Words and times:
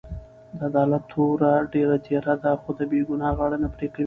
د 0.57 0.59
عدالت 0.69 1.03
توره 1.11 1.51
ډېره 1.73 1.97
تېره 2.05 2.35
ده؛ 2.43 2.51
خو 2.61 2.69
د 2.79 2.81
بې 2.89 2.99
ګناه 3.09 3.31
غاړه 3.37 3.57
نه 3.63 3.69
پرې 3.75 3.87
کوي. 3.93 3.99